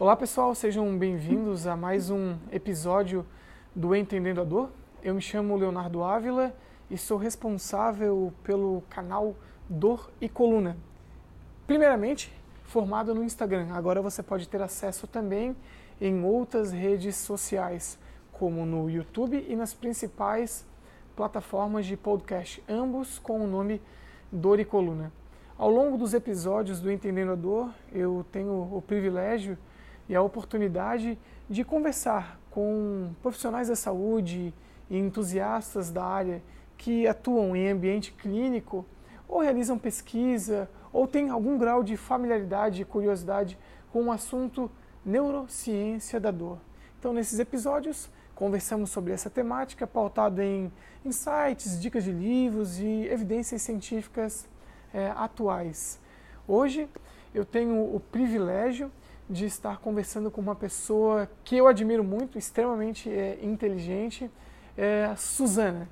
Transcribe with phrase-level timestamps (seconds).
[0.00, 3.26] Olá pessoal, sejam bem-vindos a mais um episódio
[3.74, 4.70] do Entendendo a Dor.
[5.02, 6.54] Eu me chamo Leonardo Ávila
[6.88, 9.34] e sou responsável pelo canal
[9.68, 10.76] Dor e Coluna.
[11.66, 12.32] Primeiramente,
[12.62, 13.72] formado no Instagram.
[13.72, 15.56] Agora você pode ter acesso também
[16.00, 17.98] em outras redes sociais,
[18.30, 20.64] como no YouTube e nas principais
[21.16, 23.82] plataformas de podcast, ambos com o nome
[24.30, 25.12] Dor e Coluna.
[25.58, 29.58] Ao longo dos episódios do Entendendo a Dor, eu tenho o privilégio
[30.08, 34.52] e a oportunidade de conversar com profissionais da saúde
[34.90, 36.42] e entusiastas da área
[36.76, 38.86] que atuam em ambiente clínico
[39.28, 43.58] ou realizam pesquisa ou têm algum grau de familiaridade e curiosidade
[43.92, 44.70] com o assunto
[45.04, 46.58] neurociência da dor.
[46.98, 50.72] Então, nesses episódios, conversamos sobre essa temática pautada em
[51.04, 54.48] insights, dicas de livros e evidências científicas
[54.92, 56.00] é, atuais.
[56.46, 56.88] Hoje,
[57.34, 58.90] eu tenho o privilégio
[59.28, 64.30] de estar conversando com uma pessoa que eu admiro muito, extremamente é, inteligente,
[64.76, 65.88] é a Suzana.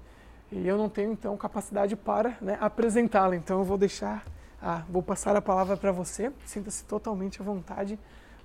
[0.51, 3.37] E eu não tenho, então, capacidade para né, apresentá-la.
[3.37, 4.25] Então, eu vou deixar,
[4.63, 6.33] ah, vou passar a palavra para você.
[6.45, 7.99] Sinta-se totalmente à vontade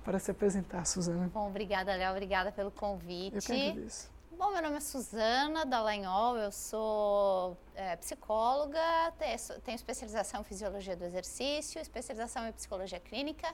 [0.04, 1.30] para se apresentar, Suzana.
[1.32, 2.10] Bom, obrigada, Léo.
[2.10, 3.36] Obrigada pelo convite.
[3.36, 4.10] Eu que agradeço.
[4.36, 8.80] Bom, meu nome é Suzana Dallagnol, eu sou é, psicóloga,
[9.16, 13.46] tenho especialização em fisiologia do exercício, especialização em psicologia clínica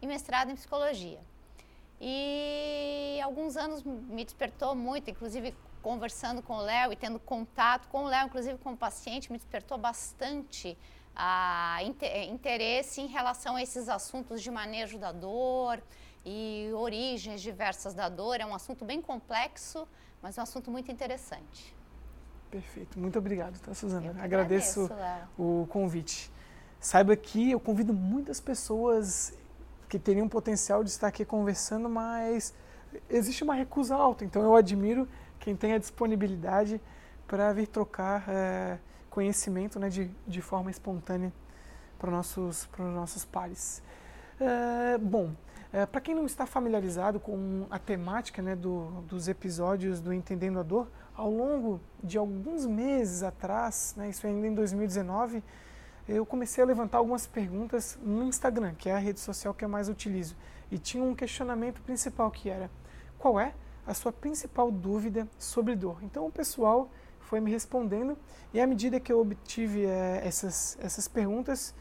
[0.00, 1.20] e mestrado em psicologia.
[2.00, 8.04] E alguns anos me despertou muito, inclusive conversando com o Léo e tendo contato com
[8.04, 10.76] o Léo, inclusive com o paciente, me despertou bastante
[11.14, 11.78] a
[12.28, 15.82] interesse em relação a esses assuntos de manejo da dor
[16.24, 18.40] e origens diversas da dor.
[18.40, 19.88] É um assunto bem complexo,
[20.22, 21.74] mas um assunto muito interessante.
[22.50, 22.98] Perfeito.
[22.98, 24.10] Muito obrigado, tá, Suzana?
[24.22, 26.30] Agradeço, agradeço o convite.
[26.80, 29.36] Saiba que eu convido muitas pessoas
[29.88, 32.54] que teriam potencial de estar aqui conversando, mas
[33.08, 34.24] existe uma recusa alta.
[34.24, 35.08] Então eu admiro
[35.38, 36.80] quem tem a disponibilidade
[37.26, 38.78] para vir trocar é,
[39.10, 41.32] conhecimento né, de, de forma espontânea
[41.98, 43.82] para os nossos, nossos pares.
[44.40, 45.32] É, bom,
[45.72, 50.58] é, para quem não está familiarizado com a temática né, do, dos episódios do Entendendo
[50.58, 55.42] a Dor, ao longo de alguns meses atrás, né, isso ainda em 2019,
[56.08, 59.68] eu comecei a levantar algumas perguntas no Instagram, que é a rede social que eu
[59.68, 60.34] mais utilizo.
[60.70, 62.70] E tinha um questionamento principal que era:
[63.18, 63.52] qual é
[63.86, 65.98] a sua principal dúvida sobre dor?
[66.02, 68.16] Então o pessoal foi me respondendo
[68.54, 71.74] e à medida que eu obtive é, essas, essas perguntas,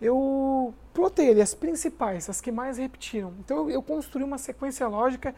[0.00, 3.34] eu plotei as principais, as que mais repetiram.
[3.40, 5.34] Então eu construí uma sequência lógica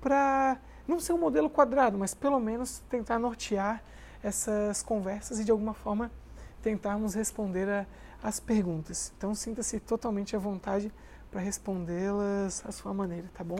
[0.00, 3.82] para não ser um modelo quadrado, mas pelo menos tentar nortear
[4.22, 6.10] essas conversas e de alguma forma
[6.62, 7.86] tentarmos responder
[8.22, 9.12] as perguntas.
[9.16, 10.92] Então sinta-se totalmente à vontade
[11.30, 13.58] para respondê-las à sua maneira, tá bom?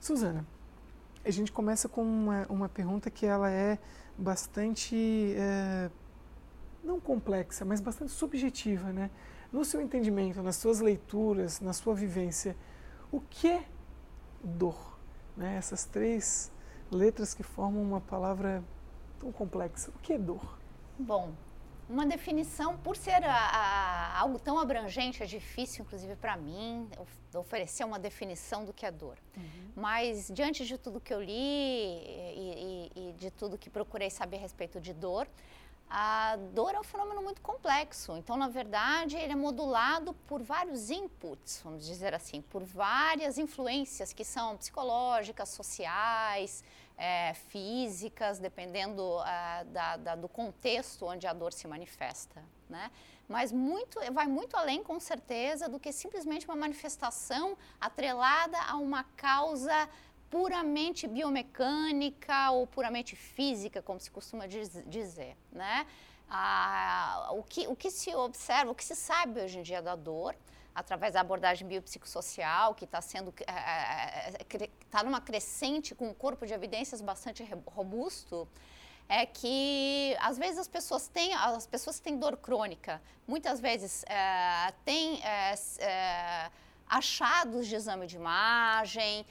[0.00, 0.46] Suzana,
[1.24, 3.78] a gente começa com uma, uma pergunta que ela é
[4.16, 5.90] bastante, é,
[6.82, 9.10] não complexa, mas bastante subjetiva, né?
[9.52, 12.54] No seu entendimento, nas suas leituras, na sua vivência,
[13.10, 13.64] o que é
[14.44, 14.98] dor?
[15.36, 15.56] Né?
[15.56, 16.52] Essas três
[16.90, 18.62] letras que formam uma palavra
[19.18, 19.90] tão complexa.
[19.90, 20.58] O que é dor?
[20.98, 21.32] Bom,
[21.88, 26.88] uma definição, por ser a, a, algo tão abrangente, é difícil, inclusive para mim,
[27.34, 29.16] oferecer uma definição do que é dor.
[29.36, 29.72] Uhum.
[29.74, 34.36] Mas, diante de tudo que eu li e, e, e, de tudo que procurei saber
[34.36, 35.26] a respeito de dor,
[35.90, 38.16] a dor é um fenômeno muito complexo.
[38.18, 44.12] Então, na verdade, ele é modulado por vários inputs, vamos dizer assim, por várias influências
[44.12, 46.62] que são psicológicas, sociais,
[46.98, 52.90] é, físicas, dependendo é, da, da, do contexto onde a dor se manifesta, né?
[53.28, 59.04] Mas muito, vai muito além, com certeza, do que simplesmente uma manifestação atrelada a uma
[59.16, 59.88] causa
[60.30, 65.86] puramente biomecânica ou puramente física, como se costuma diz, dizer, né?
[66.28, 69.94] Ah, o, que, o que se observa, o que se sabe hoje em dia da
[69.94, 70.34] dor,
[70.78, 76.14] através da abordagem biopsicossocial, que está sendo está é, é, é numa crescente com um
[76.14, 78.48] corpo de evidências bastante robusto,
[79.08, 84.04] é que às vezes as pessoas têm as pessoas que têm dor crônica, muitas vezes
[84.04, 86.50] é, têm é, é,
[86.86, 89.26] achados de exame de imagem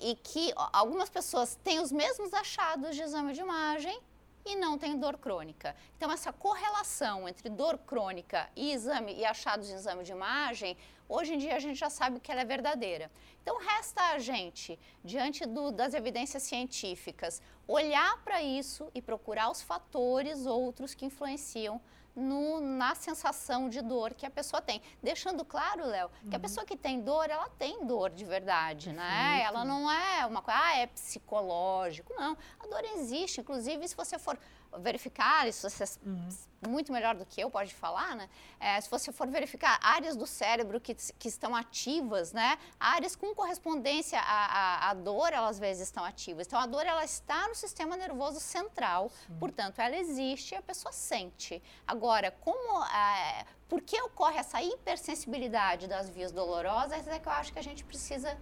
[0.00, 4.00] e que algumas pessoas têm os mesmos achados de exame de imagem
[4.44, 5.74] e não tem dor crônica.
[5.96, 10.76] Então, essa correlação entre dor crônica e exame e achados de exame de imagem,
[11.08, 13.10] hoje em dia a gente já sabe que ela é verdadeira.
[13.42, 19.62] Então, resta a gente, diante do, das evidências científicas, olhar para isso e procurar os
[19.62, 21.80] fatores outros que influenciam
[22.14, 24.82] no, na sensação de dor que a pessoa tem.
[25.02, 26.42] Deixando claro, Léo, que a uhum.
[26.42, 29.08] pessoa que tem dor, ela tem dor de verdade, Perfeito.
[29.08, 29.42] né?
[29.42, 32.12] Ela não é uma coisa, ah, é psicológico.
[32.14, 33.40] Não, a dor existe.
[33.40, 34.38] Inclusive, se você for
[34.78, 36.28] verificar, isso você uhum.
[36.68, 38.28] muito melhor do que eu pode falar, né?
[38.58, 42.58] É, se você for verificar áreas do cérebro que, que estão ativas, né?
[42.78, 46.46] Áreas com correspondência à, à, à, dor, elas às vezes estão ativas.
[46.46, 49.36] Então, a dor, ela está no sistema nervoso central, Sim.
[49.38, 51.62] portanto, ela existe e a pessoa sente.
[51.86, 52.84] Agora, como...
[52.84, 57.62] É, por que ocorre essa hipersensibilidade das vias dolorosas é que eu acho que a
[57.62, 58.36] gente precisa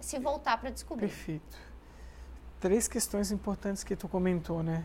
[0.00, 1.06] se voltar para descobrir.
[1.06, 1.56] Perfeito.
[2.60, 4.84] Três questões importantes que tu comentou, né?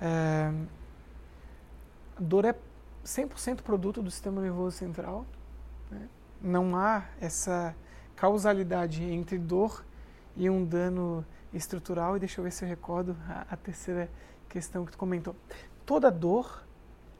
[0.00, 0.52] É,
[2.18, 2.54] dor é
[3.04, 5.24] 100% produto do sistema nervoso central.
[5.90, 6.08] Né?
[6.40, 7.74] Não há essa
[8.14, 9.84] causalidade entre dor
[10.36, 12.16] e um dano estrutural.
[12.16, 14.10] E deixa eu ver se eu recordo a, a terceira
[14.48, 15.34] questão que tu comentou.
[15.84, 16.64] Toda dor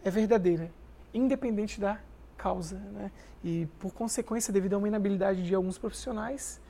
[0.05, 0.71] é verdadeira,
[1.13, 1.99] independente da
[2.37, 2.79] causa.
[2.79, 3.11] Né?
[3.43, 6.61] E, por consequência, devido a uma inabilidade de alguns profissionais,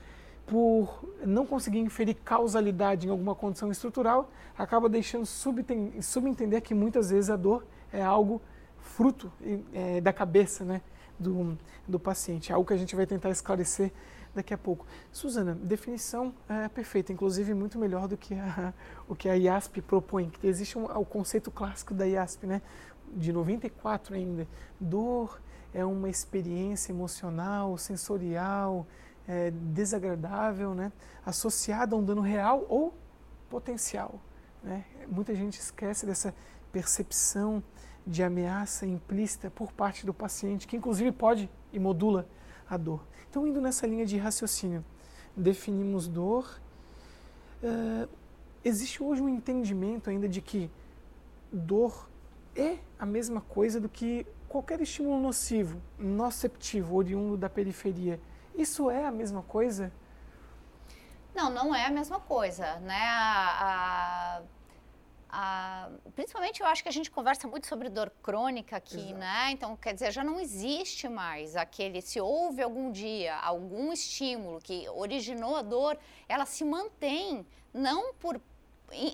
[0.48, 7.28] por não conseguir inferir causalidade em alguma condição estrutural, acaba deixando subentender que muitas vezes
[7.28, 8.40] a dor é algo
[8.78, 9.30] fruto
[9.74, 10.80] é, da cabeça né,
[11.18, 11.56] do,
[11.86, 13.92] do paciente, algo que a gente vai tentar esclarecer
[14.34, 14.86] daqui a pouco.
[15.12, 18.72] Suzana, definição é perfeita, inclusive muito melhor do que a,
[19.06, 22.62] o que a IASP propõe, que existe um, o conceito clássico da IASP, né,
[23.14, 24.48] de 94 ainda.
[24.80, 25.38] Dor
[25.74, 28.86] é uma experiência emocional, sensorial,
[29.28, 30.90] é, desagradável, né,
[31.24, 32.94] associada a um dano real ou
[33.50, 34.18] potencial.
[34.62, 34.84] Né?
[35.06, 36.34] Muita gente esquece dessa
[36.72, 37.62] percepção
[38.06, 42.26] de ameaça implícita por parte do paciente, que inclusive pode e modula
[42.68, 43.04] a dor.
[43.28, 44.82] Então, indo nessa linha de raciocínio,
[45.36, 46.58] definimos dor.
[47.62, 48.08] Uh,
[48.64, 50.70] existe hoje um entendimento ainda de que
[51.52, 52.08] dor
[52.56, 58.18] é a mesma coisa do que qualquer estímulo nocivo, noceptivo, oriundo da periferia
[58.58, 59.92] isso é a mesma coisa?
[61.34, 63.06] Não, não é a mesma coisa, né?
[63.06, 64.42] A,
[65.30, 69.14] a, a, principalmente eu acho que a gente conversa muito sobre dor crônica aqui, Exato.
[69.14, 69.50] né?
[69.52, 74.88] Então, quer dizer, já não existe mais aquele, se houve algum dia algum estímulo que
[74.88, 75.96] originou a dor,
[76.28, 78.40] ela se mantém, não por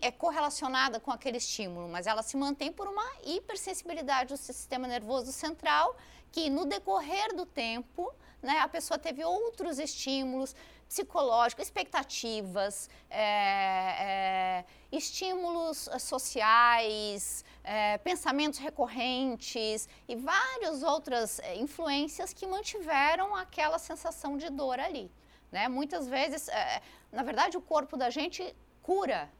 [0.00, 5.32] é correlacionada com aquele estímulo, mas ela se mantém por uma hipersensibilidade do sistema nervoso
[5.32, 5.96] central
[6.31, 8.14] que no decorrer do tempo
[8.44, 10.55] né, a pessoa teve outros estímulos
[10.87, 13.25] psicológicos, expectativas, é,
[14.08, 24.37] é, estímulos sociais, é, pensamentos recorrentes e várias outras é, influências que mantiveram aquela sensação
[24.37, 25.11] de dor ali.
[25.50, 25.67] Né?
[25.67, 29.31] Muitas vezes, é, na verdade, o corpo da gente cura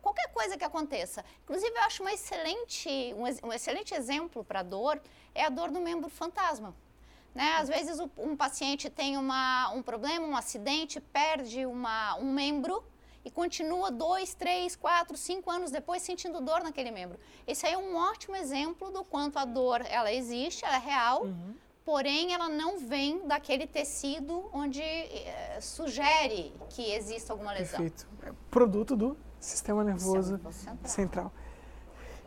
[0.00, 1.24] qualquer coisa que aconteça.
[1.42, 5.00] Inclusive, eu acho uma excelente, um, um excelente exemplo para dor
[5.34, 6.74] é a dor do membro fantasma.
[7.34, 7.56] Né?
[7.56, 12.84] Às vezes o, um paciente tem uma, um problema, um acidente, perde uma, um membro
[13.24, 17.18] e continua dois, três, quatro, cinco anos depois sentindo dor naquele membro.
[17.46, 21.24] Esse aí é um ótimo exemplo do quanto a dor ela existe, ela é real,
[21.24, 21.54] uhum.
[21.84, 27.80] porém ela não vem daquele tecido onde é, sugere que exista alguma lesão.
[27.80, 28.06] Perfeito.
[28.24, 30.78] É produto do sistema nervoso central.
[30.84, 31.32] central.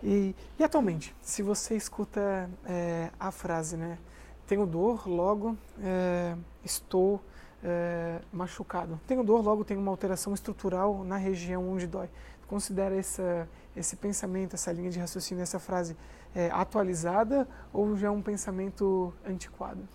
[0.04, 3.98] E, e, atualmente, se você escuta é, a frase, né?
[4.47, 7.21] Tenho dor, logo é, estou
[7.63, 9.00] é, machucado.
[9.07, 12.10] Tenho dor, logo tenho uma alteração estrutural na região onde dói.
[12.48, 15.98] Considera essa, esse pensamento, essa linha de raciocínio, essa frase
[16.36, 19.88] é, atualizada ou já é um pensamento antiquado?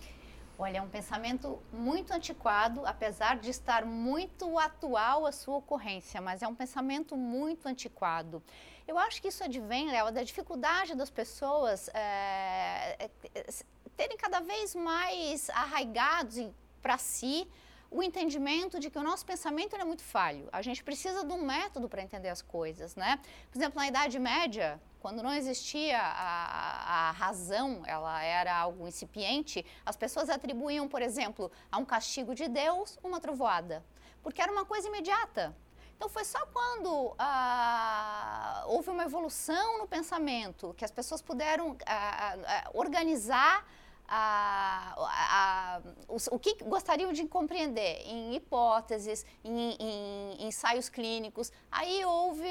[0.59, 6.43] Olha, é um pensamento muito antiquado, apesar de estar muito atual a sua ocorrência, mas
[6.43, 8.43] é um pensamento muito antiquado.
[8.91, 13.09] Eu acho que isso advém, Léo, da dificuldade das pessoas é,
[13.95, 16.35] terem cada vez mais arraigados
[16.81, 17.47] para si
[17.89, 20.49] o entendimento de que o nosso pensamento é muito falho.
[20.51, 23.17] A gente precisa de um método para entender as coisas, né?
[23.49, 29.65] Por exemplo, na Idade Média, quando não existia a, a, razão, ela era algo incipiente,
[29.85, 33.85] as pessoas atribuíam, por exemplo, a um castigo de Deus uma trovoada,
[34.21, 35.55] porque era uma coisa imediata.
[36.01, 42.37] Então foi só quando ah, houve uma evolução no pensamento que as pessoas puderam ah,
[42.43, 43.63] ah, organizar
[44.07, 51.51] a, a, o, o, que gostariam de compreender em hipóteses, em, em, em ensaios clínicos.
[51.71, 52.49] Aí houve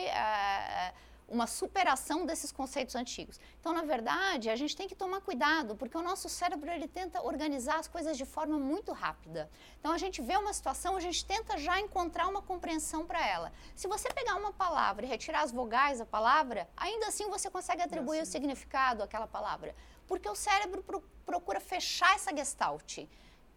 [1.31, 3.39] uma superação desses conceitos antigos.
[3.61, 7.23] Então, na verdade, a gente tem que tomar cuidado, porque o nosso cérebro ele tenta
[7.23, 9.49] organizar as coisas de forma muito rápida.
[9.79, 13.53] Então, a gente vê uma situação, a gente tenta já encontrar uma compreensão para ela.
[13.75, 17.83] Se você pegar uma palavra e retirar as vogais da palavra, ainda assim você consegue
[17.83, 19.75] atribuir o significado àquela palavra,
[20.07, 23.07] porque o cérebro pro procura fechar essa gestalt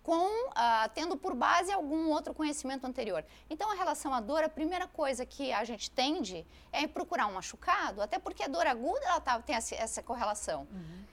[0.03, 3.25] com uh, tendo por base algum outro conhecimento anterior.
[3.49, 7.33] Então, a relação à dor, a primeira coisa que a gente tende é procurar um
[7.33, 10.67] machucado, até porque a dor aguda ela tá, tem essa, essa correlação.
[10.71, 11.03] Uhum.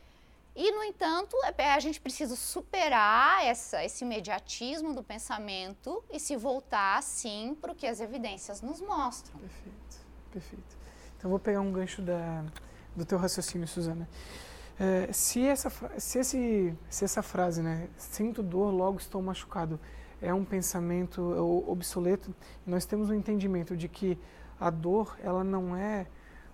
[0.57, 6.19] E, no entanto, é, é, a gente precisa superar essa, esse imediatismo do pensamento e
[6.19, 9.39] se voltar, sim, para o que as evidências nos mostram.
[9.39, 10.77] Perfeito, perfeito.
[11.17, 12.45] Então, vou pegar um gancho da,
[12.97, 14.09] do teu raciocínio, Suzana.
[14.83, 19.79] É, se, essa, se, esse, se essa frase, né, sinto dor, logo estou machucado,
[20.23, 21.21] é um pensamento
[21.69, 22.35] obsoleto,
[22.67, 24.19] nós temos um entendimento de que
[24.59, 26.07] a dor ela não é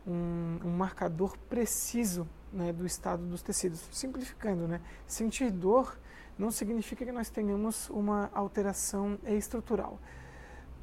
[0.05, 3.89] um, um marcador preciso né, do estado dos tecidos.
[3.93, 5.97] Simplificando, né, sentir dor
[6.37, 10.01] não significa que nós tenhamos uma alteração estrutural.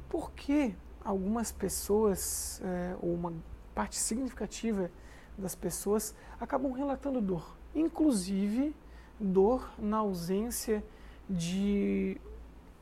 [0.08, 0.74] Por que
[1.04, 3.34] algumas pessoas, é, ou uma
[3.74, 4.90] parte significativa
[5.36, 8.74] das pessoas acabam relatando dor, inclusive
[9.18, 10.84] dor na ausência
[11.28, 12.20] de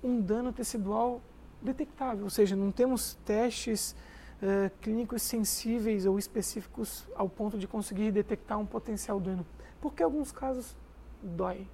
[0.02, 1.20] um dano tecidual
[1.60, 3.94] detectável, ou seja, não temos testes
[4.42, 9.46] uh, clínicos sensíveis ou específicos ao ponto de conseguir detectar um potencial dano.
[9.80, 10.76] Porque alguns casos
[11.22, 11.66] dói.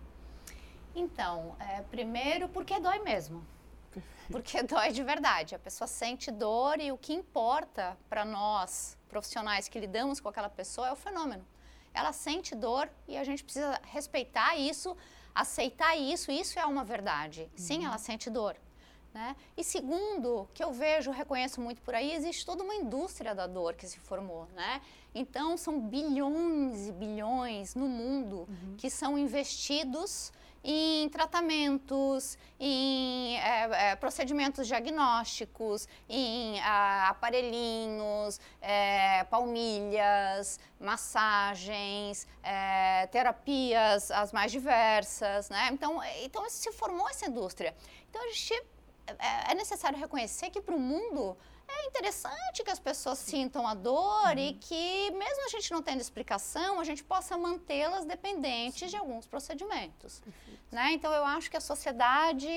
[0.94, 3.42] Então, é, primeiro porque dói mesmo.
[3.92, 4.30] Perfeito.
[4.30, 5.54] Porque dói de verdade.
[5.54, 10.48] A pessoa sente dor e o que importa para nós profissionais que lidamos com aquela
[10.48, 11.44] pessoa é o fenômeno.
[11.92, 14.96] Ela sente dor e a gente precisa respeitar isso,
[15.34, 17.50] aceitar isso, isso é uma verdade.
[17.56, 18.56] Sim, ela sente dor.
[19.12, 19.34] Né?
[19.56, 23.74] E segundo, que eu vejo, reconheço muito por aí, existe toda uma indústria da dor
[23.74, 24.46] que se formou.
[24.54, 24.82] Né?
[25.14, 28.76] Então, são bilhões e bilhões no mundo uhum.
[28.76, 40.58] que são investidos em tratamentos, em é, é, procedimentos diagnósticos, em a, aparelhinhos, é, palmilhas,
[40.80, 42.26] massagens,
[43.10, 45.68] terapias as mais diversas, né?
[45.72, 47.74] Então, então se formou essa indústria.
[48.08, 48.62] Então a gente
[49.48, 51.36] é necessário reconhecer que para o mundo
[51.68, 54.38] é interessante que as pessoas sintam a dor uhum.
[54.38, 59.26] e que, mesmo a gente não tendo explicação, a gente possa mantê-las dependentes de alguns
[59.26, 60.22] procedimentos.
[60.72, 60.92] Né?
[60.92, 62.48] Então, eu acho que a sociedade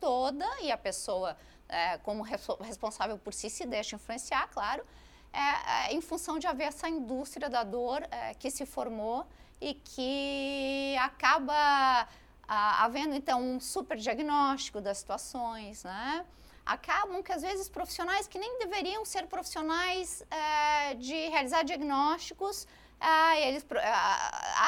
[0.00, 1.36] toda e a pessoa,
[1.68, 4.84] é, como responsável por si, se deixa influenciar, claro,
[5.32, 9.26] é, é, em função de haver essa indústria da dor é, que se formou
[9.60, 12.08] e que acaba
[12.48, 16.24] a, havendo, então, um super diagnóstico das situações, né?
[16.64, 22.66] Acabam que às vezes profissionais que nem deveriam ser profissionais é, de realizar diagnósticos,
[23.00, 23.92] é, eles é,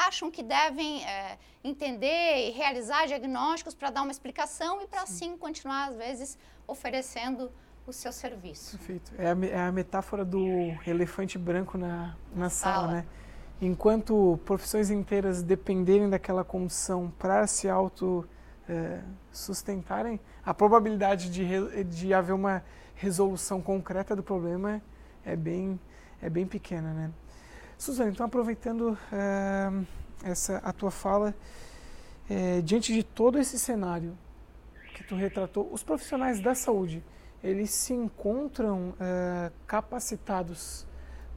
[0.07, 1.03] acham que devem
[1.63, 7.51] entender e realizar diagnósticos para dar uma explicação e para assim continuar às vezes oferecendo
[7.85, 8.77] o seu serviço.
[8.77, 9.13] Perfeito.
[9.17, 10.45] É a, é a metáfora do
[10.87, 13.05] elefante branco na, na sala, sala, né?
[13.61, 18.27] Enquanto profissões inteiras dependerem daquela condição para se auto
[18.67, 22.63] é, sustentarem, a probabilidade de, de haver uma
[22.95, 24.81] resolução concreta do problema
[25.25, 25.79] é bem,
[26.21, 26.93] é bem pequena.
[26.93, 27.11] Né?
[27.77, 29.71] Suzana, então aproveitando é,
[30.23, 31.33] essa, a tua fala,
[32.29, 34.17] é, diante de todo esse cenário
[34.93, 37.03] que tu retratou, os profissionais da saúde,
[37.43, 40.85] eles se encontram é, capacitados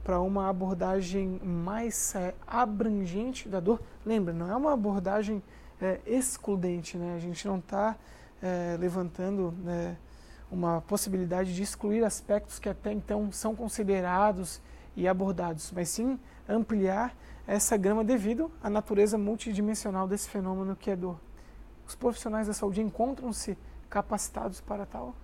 [0.03, 3.81] para uma abordagem mais é, abrangente da dor?
[4.05, 5.43] Lembra, não é uma abordagem
[6.07, 7.13] excludente, né?
[7.15, 7.95] A gente não está
[8.41, 9.97] é, levantando né,
[10.51, 14.61] uma possibilidade de excluir aspectos que até então são considerados
[14.95, 17.15] e abordados, mas sim ampliar
[17.45, 21.19] essa grama devido à natureza multidimensional desse fenômeno que é dor.
[21.87, 23.57] Os profissionais da saúde encontram-se
[23.89, 25.15] capacitados para tal?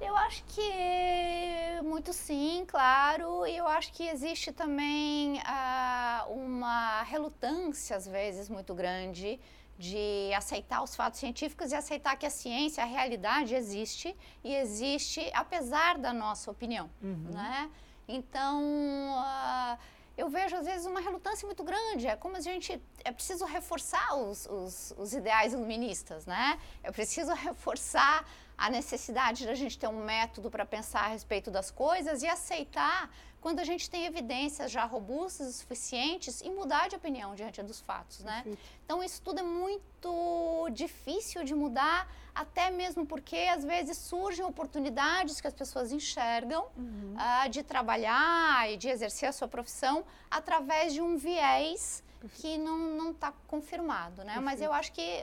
[0.00, 3.46] Eu acho que muito sim, claro.
[3.46, 9.38] E eu acho que existe também ah, uma relutância, às vezes, muito grande
[9.78, 15.30] de aceitar os fatos científicos e aceitar que a ciência, a realidade existe e existe
[15.34, 17.30] apesar da nossa opinião, uhum.
[17.32, 17.70] né?
[18.06, 19.78] Então, uh,
[20.16, 22.06] eu vejo às vezes uma relutância muito grande.
[22.06, 26.58] É como a gente é preciso reforçar os, os, os ideais iluministas, né?
[26.82, 28.24] É preciso reforçar
[28.56, 33.10] a necessidade da gente ter um método para pensar a respeito das coisas e aceitar
[33.44, 37.78] quando a gente tem evidências já robustas e suficientes e mudar de opinião diante dos
[37.78, 38.42] fatos, né?
[38.82, 45.42] Então isso tudo é muito difícil de mudar, até mesmo porque às vezes surgem oportunidades
[45.42, 47.16] que as pessoas enxergam uhum.
[47.18, 52.02] uh, de trabalhar e de exercer a sua profissão através de um viés
[52.36, 54.36] que não está confirmado, né?
[54.36, 54.42] Perfeito.
[54.42, 55.22] Mas eu acho que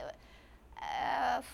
[0.76, 1.44] uh,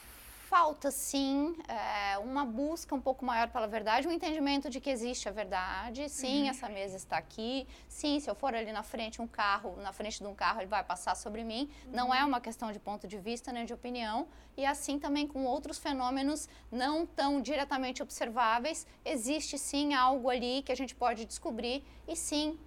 [0.49, 5.29] falta sim é, uma busca um pouco maior pela verdade, um entendimento de que existe
[5.29, 6.09] a verdade.
[6.09, 6.49] Sim, uhum.
[6.49, 7.69] essa mesa está aqui.
[7.87, 10.67] Sim, se eu for ali na frente um carro, na frente de um carro, ele
[10.67, 11.69] vai passar sobre mim.
[11.85, 11.93] Uhum.
[11.93, 14.27] Não é uma questão de ponto de vista nem de opinião.
[14.57, 20.73] E assim também com outros fenômenos não tão diretamente observáveis, existe sim algo ali que
[20.73, 22.59] a gente pode descobrir e sim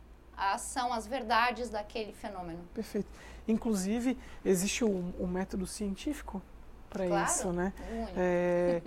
[0.59, 2.63] são as verdades daquele fenômeno.
[2.75, 3.09] Perfeito.
[3.47, 6.41] Inclusive, existe o, o método científico
[6.91, 7.73] para claro, isso, né?
[8.15, 8.81] É,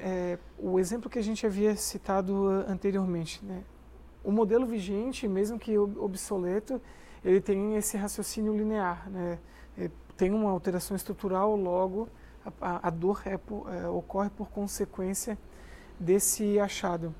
[0.00, 3.64] é, o exemplo que a gente havia citado anteriormente, né?
[4.22, 6.80] O modelo vigente, mesmo que obsoleto,
[7.24, 9.38] ele tem esse raciocínio linear, né?
[9.76, 12.08] É, tem uma alteração estrutural, logo
[12.60, 15.36] a, a dor é, é, ocorre por consequência
[15.98, 17.14] desse achado.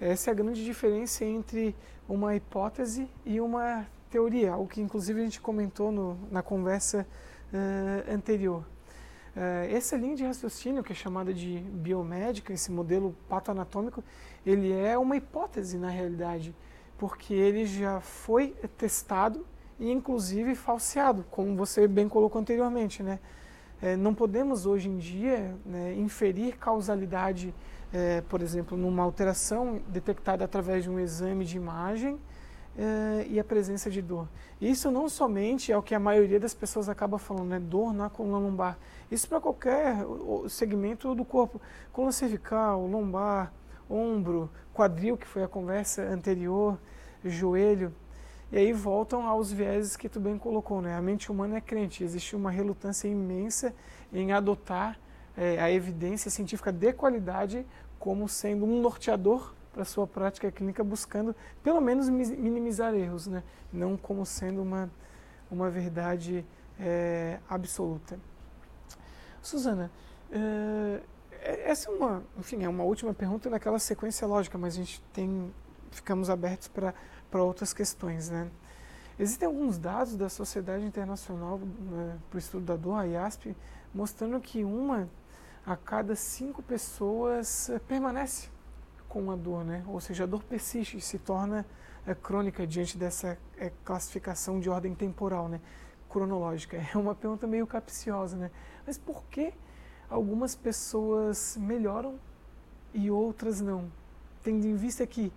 [0.00, 1.74] Essa é a grande diferença entre
[2.08, 7.06] uma hipótese e uma teoria, o que inclusive a gente comentou no, na conversa
[7.52, 8.64] uh, anterior.
[9.36, 14.02] Uh, essa linha de raciocínio, que é chamada de biomédica, esse modelo patoanatômico,
[14.46, 16.56] ele é uma hipótese na realidade,
[16.96, 19.46] porque ele já foi testado
[19.78, 23.02] e inclusive falseado, como você bem colocou anteriormente.
[23.02, 23.18] Né?
[23.82, 27.54] É, não podemos hoje em dia né, inferir causalidade,
[27.92, 32.18] é, por exemplo, numa alteração detectada através de um exame de imagem
[32.78, 34.28] é, e a presença de dor.
[34.60, 37.58] Isso não somente é o que a maioria das pessoas acaba falando, né?
[37.58, 38.78] dor na coluna lombar.
[39.10, 39.96] Isso para qualquer
[40.48, 41.60] segmento do corpo.
[41.92, 43.52] Coluna cervical, lombar,
[43.88, 46.78] ombro, quadril, que foi a conversa anterior,
[47.24, 47.94] joelho.
[48.52, 50.94] E aí voltam aos vieses que tu bem colocou, né?
[50.94, 53.74] A mente humana é crente, existe uma relutância imensa
[54.12, 54.98] em adotar
[55.36, 57.66] é, a evidência científica de qualidade
[57.98, 63.42] como sendo um norteador para sua prática clínica, buscando pelo menos minimizar erros, né?
[63.70, 64.90] Não como sendo uma,
[65.50, 66.46] uma verdade
[66.80, 68.18] é, absoluta.
[69.42, 69.90] Suzana,
[70.30, 71.04] uh,
[71.42, 75.52] essa é uma, enfim, é uma última pergunta naquela sequência lógica, mas a gente tem,
[75.90, 78.50] ficamos abertos para outras questões, né?
[79.18, 83.54] Existem alguns dados da Sociedade Internacional né, para o Estudo da Dor, a IASP,
[83.94, 85.06] mostrando que uma
[85.66, 88.55] a cada cinco pessoas uh, permanece
[89.08, 89.84] com a dor, né?
[89.88, 91.64] Ou seja, a dor persiste, se torna
[92.06, 93.38] uh, crônica diante dessa
[93.84, 95.60] classificação de ordem temporal, né?
[96.08, 96.76] Cronológica.
[96.94, 98.50] É uma pergunta meio capciosa, né?
[98.86, 99.52] Mas por que
[100.08, 102.18] algumas pessoas melhoram
[102.94, 103.90] e outras não?
[104.42, 105.32] Tendo em vista que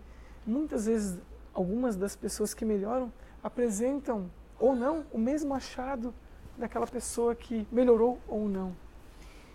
[0.45, 1.19] muitas vezes
[1.53, 3.11] algumas das pessoas que melhoram
[3.43, 6.13] apresentam ou não o mesmo achado
[6.57, 8.75] daquela pessoa que melhorou ou não.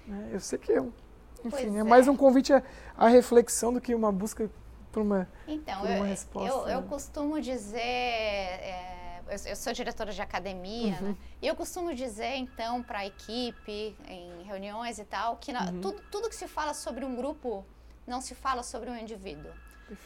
[0.07, 0.31] Né?
[0.33, 0.93] Eu sei que é um,
[1.45, 2.63] enfim, é, é, mais um convite à,
[2.97, 4.51] à, reflexão do que uma busca
[4.91, 6.49] por uma, então, por uma eu, resposta.
[6.49, 6.87] Eu, eu né?
[6.89, 11.09] costumo dizer é, eu, eu, sou diretora de academia, uhum.
[11.09, 11.17] né?
[11.41, 15.81] E eu costumo dizer, então, para a equipe, em reuniões e tal, que na, uhum.
[15.81, 17.65] tudo, tudo que se fala sobre um grupo
[18.07, 19.51] não se fala sobre um indivíduo.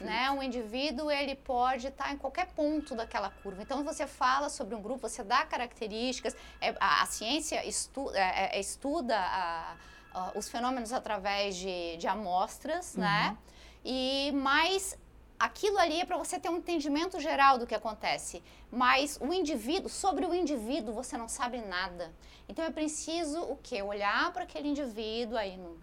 [0.01, 0.29] Né?
[0.31, 3.63] Um indivíduo ele pode estar tá em qualquer ponto daquela curva.
[3.63, 6.35] Então você fala sobre um grupo, você dá características.
[6.61, 9.77] É, a, a, ciência estu, é, é, estuda a,
[10.19, 13.07] a, os fenômenos através de, de amostras, né?
[13.07, 13.33] uhum.
[13.33, 13.39] né?
[13.85, 14.99] E mais
[15.39, 19.89] aquilo ali é para você ter um entendimento geral do que acontece, mas o indivíduo,
[19.89, 22.13] sobre o indivíduo, você não sabe nada.
[22.49, 23.81] Então é preciso o quê?
[23.83, 25.77] Olhar para aquele indivíduo aí num,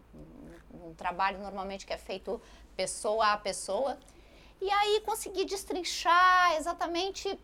[0.74, 2.41] num, trabalho normalmente que é feito
[2.76, 3.98] pessoa a pessoa
[4.62, 7.39] e aí conseguir destrinchar exatamente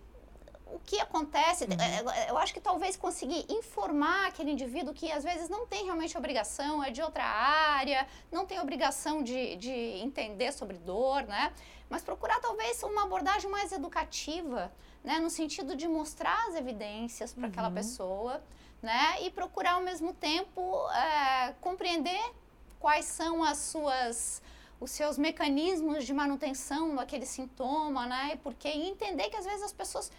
[0.73, 1.77] o que acontece, uhum.
[1.79, 5.86] É, é, eu acho que talvez conseguir informar aquele indivíduo que às vezes não tem
[5.86, 11.53] realmente obrigação, é de outra área, não tem obrigação de, de entender sobre dor, né?
[11.89, 14.71] Mas procurar talvez uma abordagem mais educativa,
[15.03, 15.19] né?
[15.19, 17.49] No sentido de mostrar as evidências para uhum.
[17.49, 18.41] aquela pessoa,
[18.81, 19.21] né?
[19.21, 22.34] E procurar ao mesmo tempo é, compreender
[22.79, 24.41] quais são as suas
[24.79, 28.39] os seus mecanismos de manutenção daquele sintoma, né?
[28.41, 30.12] Porque entender que às vezes as pessoas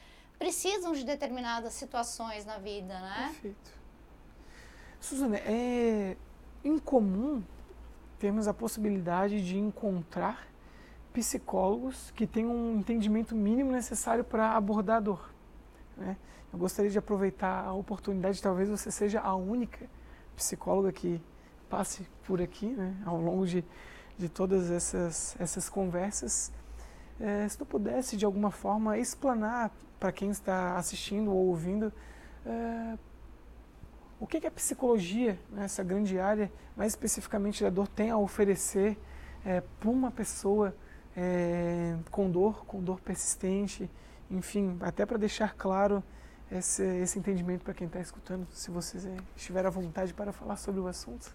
[0.42, 3.28] precisam de determinadas situações na vida, né?
[3.30, 3.70] Perfeito.
[5.00, 6.16] Suzana, é
[6.64, 7.44] incomum
[8.18, 10.48] termos a possibilidade de encontrar
[11.12, 15.30] psicólogos que tenham um entendimento mínimo necessário para abordar a dor.
[15.96, 16.16] Né?
[16.52, 19.88] Eu gostaria de aproveitar a oportunidade, talvez você seja a única
[20.34, 21.22] psicóloga que
[21.70, 23.64] passe por aqui, né, ao longo de,
[24.18, 26.50] de todas essas, essas conversas,
[27.20, 29.70] É, se tu pudesse, de alguma forma, explanar
[30.02, 31.92] para quem está assistindo ou ouvindo
[32.44, 32.98] é,
[34.18, 38.18] o que, que a psicologia, né, essa grande área, mais especificamente da dor, tem a
[38.18, 38.98] oferecer
[39.46, 40.74] é, para uma pessoa
[41.16, 43.88] é, com dor, com dor persistente,
[44.28, 46.02] enfim, até para deixar claro
[46.50, 48.98] esse, esse entendimento para quem está escutando, se você
[49.36, 51.32] estiver à vontade para falar sobre o assunto.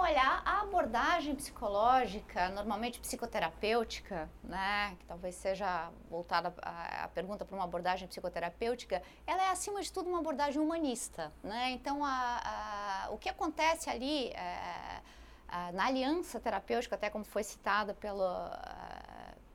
[0.00, 7.56] Olha, a abordagem psicológica, normalmente psicoterapêutica, né, que talvez seja voltada a, a pergunta para
[7.56, 11.72] uma abordagem psicoterapêutica, ela é acima de tudo uma abordagem humanista, né?
[11.72, 15.02] Então, a, a, o que acontece ali é,
[15.74, 18.22] na aliança terapêutica, até como foi citada pelo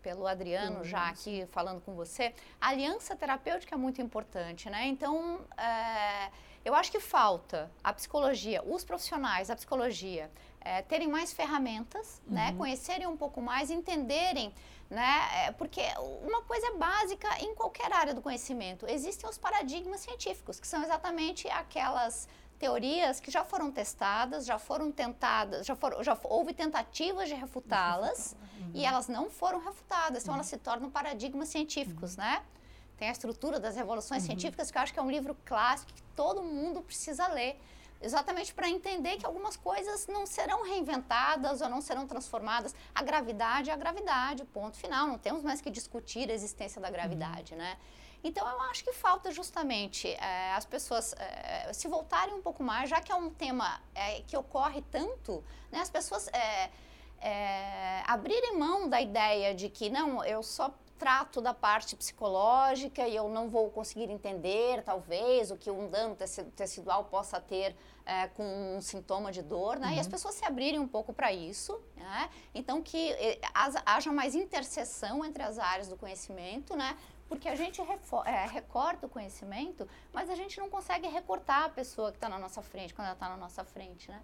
[0.02, 4.86] pelo Adriano já aqui falando com você, a aliança terapêutica é muito importante, né?
[4.88, 6.30] Então, é,
[6.66, 12.46] eu acho que falta a psicologia, os profissionais da psicologia, é, terem mais ferramentas, né?
[12.46, 12.52] uhum.
[12.52, 12.58] né?
[12.58, 14.54] Conhecerem um pouco mais, entenderem,
[14.90, 15.48] né?
[15.48, 15.82] É, porque
[16.26, 18.86] uma coisa é básica em qualquer área do conhecimento.
[18.88, 24.90] Existem os paradigmas científicos, que são exatamente aquelas teorias que já foram testadas, já foram
[24.90, 28.72] tentadas, já, foram, já houve tentativas de refutá-las uhum.
[28.74, 30.24] e elas não foram refutadas.
[30.24, 30.38] Então, uhum.
[30.38, 32.24] elas se tornam paradigmas científicos, uhum.
[32.24, 32.42] né?
[32.98, 34.28] Tem a estrutura das revoluções uhum.
[34.28, 37.60] científicas, que eu acho que é um livro clássico que todo mundo precisa ler,
[38.02, 42.76] exatamente para entender que algumas coisas não serão reinventadas ou não serão transformadas.
[42.94, 45.08] A gravidade é a gravidade, ponto final.
[45.08, 47.60] Não temos mais que discutir a existência da gravidade, uhum.
[47.60, 47.78] né?
[48.24, 52.90] Então, eu acho que falta justamente é, as pessoas é, se voltarem um pouco mais,
[52.90, 56.30] já que é um tema é, que ocorre tanto, né, as pessoas
[58.06, 63.28] abrirem mão da ideia de que, não, eu só trato da parte psicológica e eu
[63.30, 66.16] não vou conseguir entender, talvez, o que um dano
[66.56, 67.76] tecidual possa ter
[68.06, 69.88] é, com um sintoma de dor, né?
[69.88, 69.94] Uhum.
[69.94, 70.12] E as uhum.
[70.12, 72.30] pessoas se abrirem um pouco para isso, né?
[72.54, 73.16] Então, que
[73.86, 76.98] haja mais interseção entre as áreas do conhecimento, né?
[77.28, 77.82] Porque a gente
[78.26, 82.38] é, recorta o conhecimento, mas a gente não consegue recortar a pessoa que está na
[82.38, 84.22] nossa frente, quando ela está na nossa frente, né?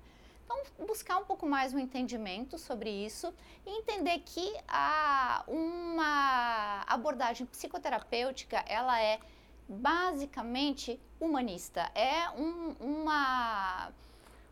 [0.52, 3.32] Então, buscar um pouco mais um entendimento sobre isso
[3.68, 9.20] e entender que a, uma abordagem psicoterapêutica, ela é
[9.68, 11.92] basicamente humanista.
[11.94, 13.92] É um, uma,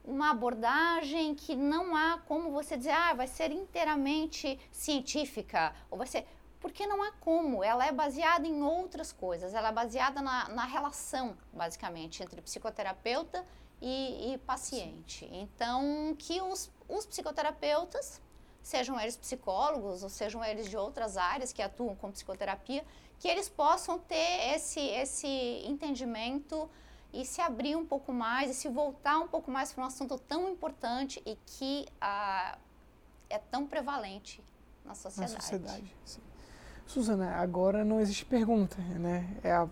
[0.05, 6.05] uma abordagem que não há como você dizer, ah, vai ser inteiramente científica, ou vai
[6.05, 6.27] ser
[6.59, 7.63] porque não há como.
[7.63, 9.51] Ela é baseada em outras coisas.
[9.55, 13.43] Ela é baseada na, na relação, basicamente, entre psicoterapeuta
[13.81, 15.27] e, e paciente.
[15.31, 18.21] Então, que os, os psicoterapeutas,
[18.61, 22.83] sejam eles psicólogos ou sejam eles de outras áreas que atuam com psicoterapia,
[23.19, 25.27] que eles possam ter esse, esse
[25.65, 26.69] entendimento
[27.13, 30.19] e se abrir um pouco mais e se voltar um pouco mais para um assunto
[30.19, 32.57] tão importante e que ah,
[33.29, 34.43] é tão prevalente
[34.83, 35.33] na sociedade.
[35.33, 36.21] Na sociedade, sim.
[36.85, 39.37] Suzana, agora não existe pergunta, né?
[39.43, 39.67] É a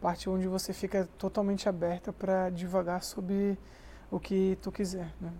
[0.00, 3.58] parte onde você fica totalmente aberta para divagar sobre
[4.10, 5.12] o que tu quiser.
[5.20, 5.32] Né?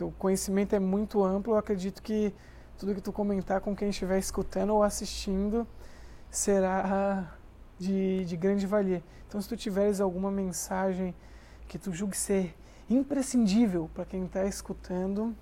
[0.00, 2.34] O conhecimento é muito amplo, eu acredito que
[2.76, 5.66] tudo que tu comentar com quem estiver escutando ou assistindo
[6.30, 7.32] será
[7.78, 9.02] de, de grande valia.
[9.28, 11.14] Então, se tu tiveres alguma mensagem
[11.68, 12.54] que tu julgue ser
[12.88, 15.34] imprescindível para quem está escutando,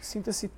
[0.00, 0.50] sinta-se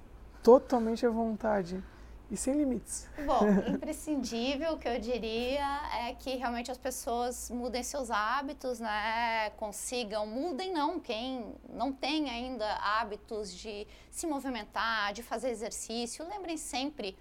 [0.43, 1.83] totalmente à vontade
[2.31, 3.09] e sem limites.
[3.25, 5.65] Bom, imprescindível, o que eu diria
[6.07, 9.51] é que realmente as pessoas mudem seus hábitos, né?
[9.57, 16.57] Consigam, mudem não, quem não tem ainda hábitos de se movimentar, de fazer exercício, lembrem
[16.57, 17.17] sempre,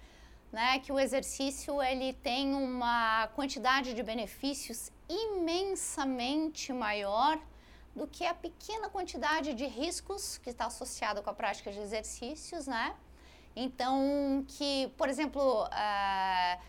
[0.52, 7.38] né, que o exercício ele tem uma quantidade de benefícios imensamente maior
[7.94, 12.66] do que a pequena quantidade de riscos que está associada com a prática de exercícios,
[12.66, 12.94] né?
[13.56, 16.60] Então, que, por exemplo, uh,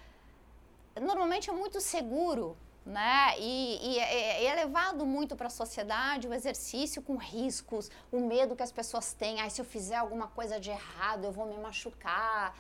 [1.02, 3.38] normalmente é muito seguro né?
[3.38, 8.56] E, e, é, é levado muito para a sociedade o exercício com riscos, o medo
[8.56, 9.42] que as pessoas têm.
[9.42, 12.58] Ah, se eu fizer alguma coisa de errado, eu vou me machucar.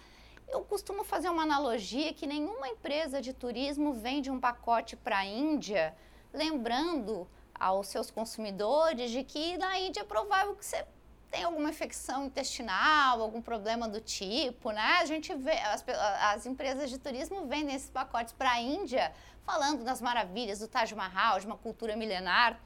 [0.50, 5.26] Eu costumo fazer uma analogia que nenhuma empresa de turismo vende um pacote para a
[5.26, 5.96] Índia,
[6.34, 10.86] lembrando aos seus consumidores de que na Índia é provável que você
[11.30, 14.98] tem alguma infecção intestinal, algum problema do tipo, né?
[15.02, 15.84] A gente vê, as,
[16.22, 19.14] as empresas de turismo vendem esses pacotes para a Índia,
[19.44, 22.60] falando das maravilhas do Taj Mahal, de uma cultura milenar,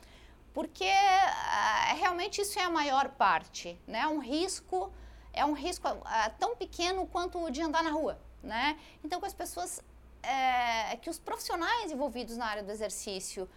[0.53, 4.07] porque uh, realmente isso é a maior parte, né?
[4.07, 4.91] Um risco,
[5.33, 6.03] é um risco uh,
[6.37, 8.77] tão pequeno quanto o de andar na rua, né?
[9.03, 9.81] Então, que as pessoas,
[10.21, 13.49] é, que os profissionais envolvidos na área do exercício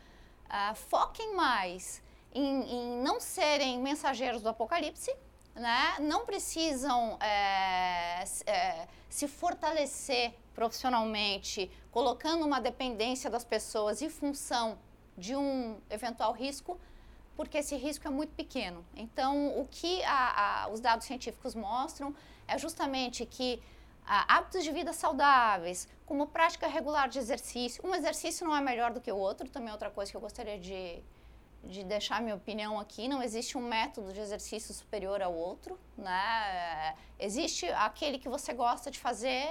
[0.47, 2.03] uh, foquem mais
[2.35, 5.15] em, em não serem mensageiros do apocalipse,
[5.55, 14.79] né, não precisam é, é, se fortalecer profissionalmente, colocando uma dependência das pessoas em função
[15.17, 16.79] de um eventual risco,
[17.37, 18.85] porque esse risco é muito pequeno.
[18.97, 22.15] Então, o que a, a, os dados científicos mostram
[22.47, 23.63] é justamente que
[24.07, 28.93] a, hábitos de vida saudáveis, como prática regular de exercício, um exercício não é melhor
[28.93, 31.03] do que o outro, também é outra coisa que eu gostaria de,
[31.67, 36.95] de deixar minha opinião aqui, não existe um método de exercício superior ao outro, né?
[37.19, 39.47] Existe aquele que você gosta de fazer,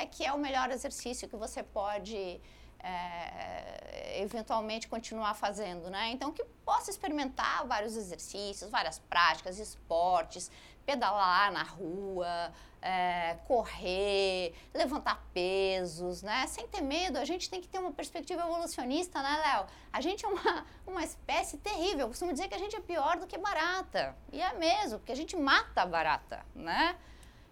[0.00, 2.40] é que é o melhor exercício que você pode
[2.80, 6.10] é, eventualmente continuar fazendo, né?
[6.10, 10.50] Então, que possa experimentar vários exercícios, várias práticas, esportes,
[10.88, 16.46] pedalar na rua, é, correr, levantar pesos, né?
[16.46, 19.66] Sem ter medo, a gente tem que ter uma perspectiva evolucionista, né, Léo?
[19.92, 22.06] A gente é uma, uma espécie terrível.
[22.06, 24.16] Eu costumo dizer que a gente é pior do que barata.
[24.32, 26.96] E é mesmo, porque a gente mata a barata, né?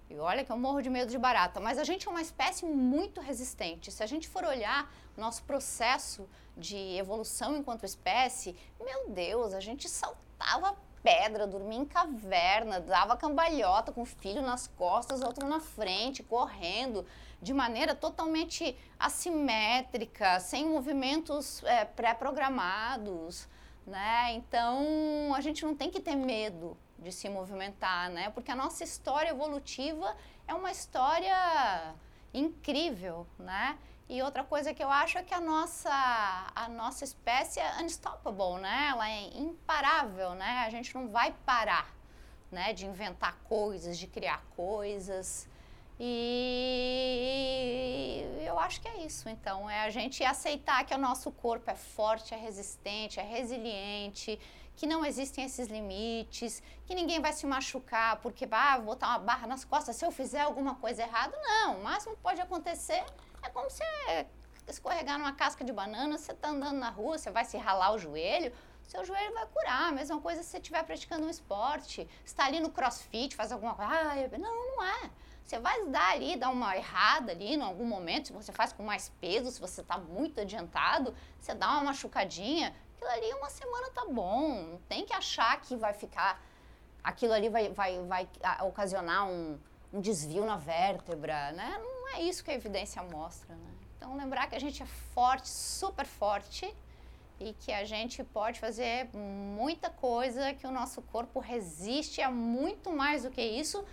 [0.08, 2.64] E olha que eu morro de medo de barata, mas a gente é uma espécie
[2.64, 3.92] muito resistente.
[3.92, 9.90] Se a gente for olhar nosso processo de evolução enquanto espécie, meu Deus, a gente
[9.90, 10.74] saltava
[11.06, 17.06] pedra, dormia em caverna, dava cambalhota com o filho nas costas, outro na frente, correndo,
[17.40, 23.46] de maneira totalmente assimétrica, sem movimentos é, pré-programados.
[23.86, 24.32] Né?
[24.32, 28.30] Então, a gente não tem que ter medo de se movimentar, né?
[28.30, 30.12] Porque a nossa história evolutiva
[30.48, 31.94] é uma história
[32.34, 33.78] incrível, né?
[34.08, 35.90] E outra coisa que eu acho é que a nossa,
[36.54, 38.88] a nossa espécie é unstoppable, né?
[38.90, 40.64] Ela é imparável, né?
[40.64, 41.92] A gente não vai parar,
[42.50, 42.72] né?
[42.72, 45.48] De inventar coisas, de criar coisas.
[45.98, 46.76] E
[48.46, 49.28] eu acho que é isso.
[49.28, 54.38] Então, é a gente aceitar que o nosso corpo é forte, é resistente, é resiliente,
[54.76, 59.18] que não existem esses limites, que ninguém vai se machucar porque, ah, vou botar uma
[59.18, 61.36] barra nas costas se eu fizer alguma coisa errada.
[61.42, 63.02] Não, o máximo que pode acontecer
[63.46, 64.26] é como você
[64.68, 67.98] escorregar numa casca de banana, você está andando na rua, você vai se ralar o
[67.98, 69.92] joelho, seu joelho vai curar.
[69.92, 73.90] Mesma coisa se você estiver praticando um esporte, está ali no crossfit, faz alguma coisa.
[73.92, 75.10] Ah, não, não é.
[75.44, 78.82] Você vai dar ali, dar uma errada ali em algum momento, se você faz com
[78.82, 83.88] mais peso, se você está muito adiantado, você dá uma machucadinha, aquilo ali uma semana
[83.90, 84.62] tá bom.
[84.72, 86.42] Não tem que achar que vai ficar.
[87.04, 88.28] Aquilo ali vai, vai, vai
[88.62, 89.56] ocasionar um,
[89.92, 91.78] um desvio na vértebra, né?
[91.78, 93.70] Não é isso que a evidência mostra, né?
[93.96, 96.72] Então, lembrar que a gente é forte, super forte,
[97.38, 102.92] e que a gente pode fazer muita coisa, que o nosso corpo resiste a muito
[102.92, 103.84] mais do que isso,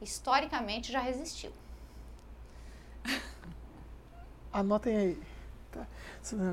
[0.00, 1.52] historicamente já resistiu.
[4.52, 5.22] Anotem aí.
[5.72, 5.86] Tá.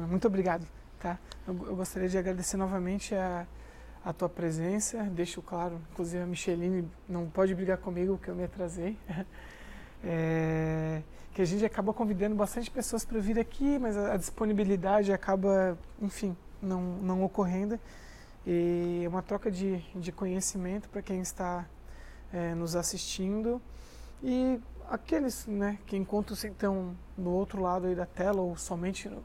[0.07, 0.67] Muito obrigado.
[0.99, 1.19] Tá?
[1.47, 3.45] Eu, eu, gostaria de agradecer novamente a,
[4.03, 5.03] a tua presença.
[5.03, 8.97] Deixo claro, inclusive a Micheline não pode brigar comigo que eu me atrasei.
[10.03, 11.01] É,
[11.33, 15.77] que a gente acaba convidando bastante pessoas para vir aqui, mas a, a, disponibilidade acaba,
[16.01, 17.79] enfim, não, não ocorrendo.
[18.45, 21.65] E é uma troca de, de conhecimento para quem está
[22.33, 23.61] é, nos assistindo.
[24.23, 24.59] E
[24.89, 29.23] aqueles né, que encontram-se então do outro lado aí da tela ou somente no,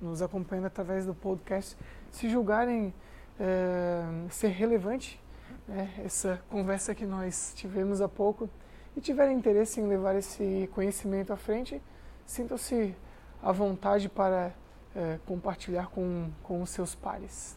[0.00, 1.76] nos acompanhando através do podcast,
[2.10, 2.92] se julgarem
[3.38, 5.20] é, ser relevante
[5.68, 8.48] né, essa conversa que nós tivemos há pouco
[8.96, 11.82] e tiverem interesse em levar esse conhecimento à frente,
[12.24, 12.96] sintam-se
[13.42, 14.52] à vontade para
[14.94, 17.56] é, compartilhar com, com os seus pares.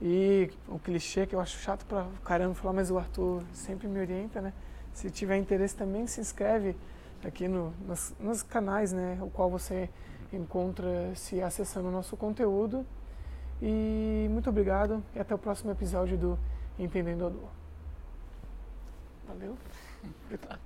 [0.00, 4.00] E o clichê que eu acho chato para caramba falar, mas o Arthur sempre me
[4.00, 4.52] orienta, né?
[4.92, 6.76] Se tiver interesse também, se inscreve
[7.24, 7.72] aqui no,
[8.18, 9.16] nos, canais, né?
[9.22, 9.88] O qual você
[10.32, 12.84] encontra-se acessando o nosso conteúdo.
[13.62, 16.38] E muito obrigado e até o próximo episódio do
[16.76, 17.48] Entendendo a Dor.
[19.28, 19.56] Valeu?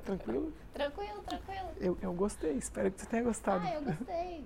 [0.05, 0.53] Tranquilo?
[0.73, 1.69] Tranquilo, tranquilo.
[1.79, 3.65] Eu, eu gostei, espero que você tenha gostado.
[3.67, 4.45] Ah, eu gostei.